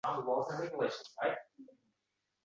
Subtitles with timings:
[0.03, 1.67] Hammasi oʻzimizdan boshlanadi.